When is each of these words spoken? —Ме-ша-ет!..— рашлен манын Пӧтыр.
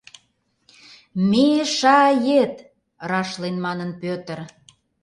—Ме-ша-ет!..— 1.29 2.55
рашлен 3.09 3.55
манын 3.65 3.89
Пӧтыр. 4.01 4.39